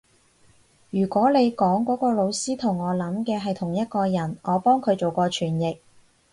[0.89, 5.77] 如果你講嗰個老師同我諗嘅係同一個人，我幫佢做過傳譯